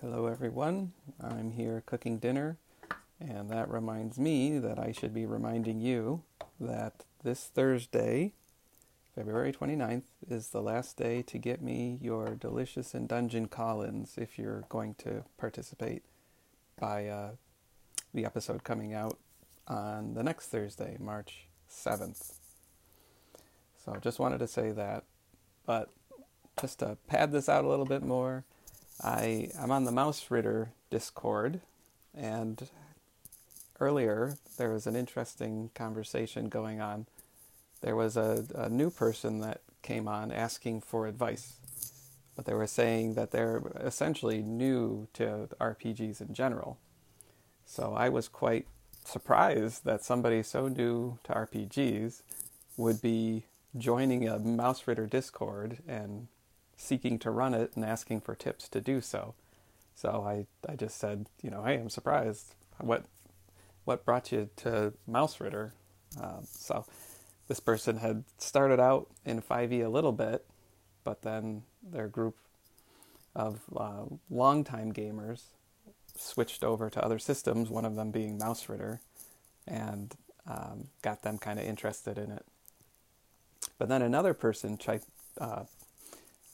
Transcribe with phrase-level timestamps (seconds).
[0.00, 0.92] Hello, everyone.
[1.20, 2.56] I'm here cooking dinner,
[3.18, 6.22] and that reminds me that I should be reminding you
[6.60, 8.32] that this Thursday,
[9.16, 14.38] February 29th, is the last day to get me your Delicious in Dungeon call-ins if
[14.38, 16.04] you're going to participate
[16.78, 17.30] by uh,
[18.14, 19.18] the episode coming out
[19.66, 22.34] on the next Thursday, March 7th.
[23.84, 25.02] So just wanted to say that,
[25.66, 25.90] but
[26.60, 28.44] just to pad this out a little bit more,
[29.02, 31.60] I I'm on the Mausritter Discord,
[32.16, 32.68] and
[33.80, 37.06] earlier there was an interesting conversation going on.
[37.80, 41.54] There was a, a new person that came on asking for advice,
[42.34, 46.78] but they were saying that they're essentially new to RPGs in general.
[47.64, 48.66] So I was quite
[49.04, 52.22] surprised that somebody so new to RPGs
[52.76, 53.44] would be
[53.76, 56.26] joining a Mausritter Discord and
[56.78, 59.34] seeking to run it and asking for tips to do so.
[59.94, 62.54] So I, I just said, you know, hey, I'm surprised.
[62.78, 63.04] What
[63.84, 65.72] what brought you to Mausritter?
[66.22, 66.84] Um, so
[67.48, 70.44] this person had started out in 5e a little bit,
[71.04, 72.36] but then their group
[73.34, 75.44] of uh, longtime gamers
[76.14, 78.98] switched over to other systems, one of them being Mausritter,
[79.66, 80.14] and
[80.46, 82.44] um, got them kind of interested in it.
[83.78, 85.00] But then another person chi-
[85.40, 85.64] uh,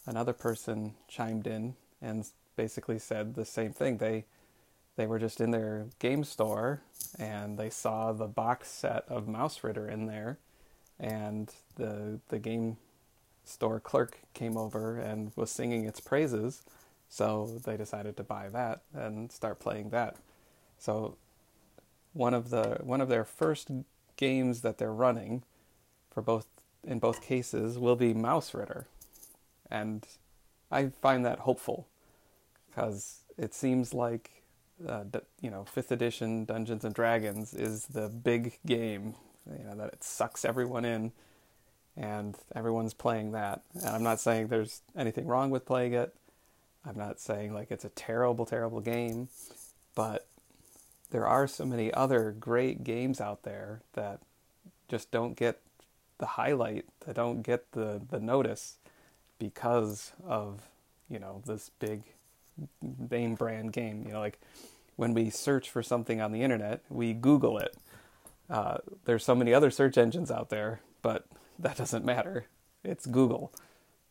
[0.06, 3.98] another person chimed in and basically said the same thing.
[3.98, 4.24] They
[4.96, 6.82] they were just in their game store
[7.18, 10.38] and they saw the box set of Mausritter in there,
[10.98, 12.76] and the the game
[13.44, 16.62] store clerk came over and was singing its praises.
[17.08, 20.16] So they decided to buy that and start playing that.
[20.78, 21.16] So
[22.12, 23.70] one of the one of their first
[24.16, 25.42] games that they're running
[26.10, 26.46] for both
[26.82, 28.84] in both cases will be Mausritter
[29.74, 30.06] and
[30.70, 31.88] I find that hopeful
[32.68, 34.30] because it seems like
[34.88, 35.04] uh,
[35.40, 39.14] you know fifth edition Dungeons and Dragons is the big game.
[39.46, 41.12] You know that it sucks everyone in,
[41.96, 43.62] and everyone's playing that.
[43.74, 46.14] And I'm not saying there's anything wrong with playing it.
[46.86, 49.28] I'm not saying like it's a terrible, terrible game,
[49.94, 50.26] but
[51.10, 54.20] there are so many other great games out there that
[54.88, 55.60] just don't get
[56.18, 58.76] the highlight, that don't get the, the notice
[59.44, 60.62] because of
[61.10, 62.02] you know this big
[63.10, 64.04] name brand game.
[64.06, 64.40] You know, like
[64.96, 67.76] when we search for something on the internet, we Google it.
[68.48, 71.26] Uh, there's so many other search engines out there, but
[71.58, 72.46] that doesn't matter.
[72.82, 73.52] It's Google.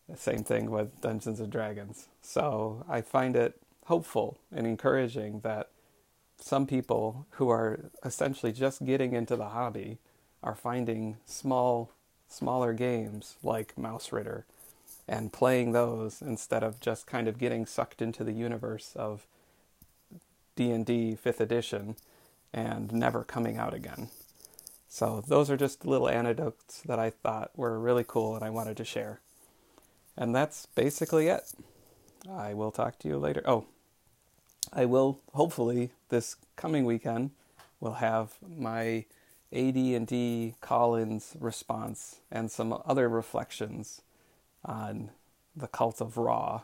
[0.07, 2.07] The same thing with Dungeons and Dragons.
[2.21, 5.69] So I find it hopeful and encouraging that
[6.39, 9.99] some people who are essentially just getting into the hobby
[10.43, 11.91] are finding small,
[12.27, 14.43] smaller games like Mausritter
[15.07, 19.27] and playing those instead of just kind of getting sucked into the universe of
[20.55, 21.95] D&D 5th edition
[22.53, 24.09] and never coming out again.
[24.87, 28.77] So those are just little anecdotes that I thought were really cool and I wanted
[28.77, 29.19] to share.
[30.15, 31.51] And that's basically it.
[32.29, 33.41] I will talk to you later.
[33.45, 33.65] Oh,
[34.71, 37.31] I will hopefully this coming weekend
[37.79, 39.05] will have my
[39.51, 44.01] AD&D call-ins response and some other reflections
[44.65, 45.11] on
[45.55, 46.61] the cult of Ra.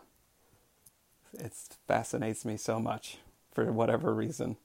[1.33, 1.53] It
[1.87, 3.17] fascinates me so much
[3.51, 4.57] for whatever reason.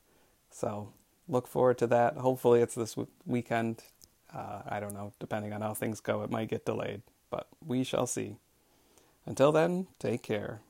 [0.50, 0.92] So
[1.28, 2.16] look forward to that.
[2.16, 2.96] Hopefully, it's this
[3.26, 3.82] weekend.
[4.34, 7.84] Uh, I don't know, depending on how things go, it might get delayed, but we
[7.84, 8.36] shall see.
[9.26, 10.60] Until then, take care.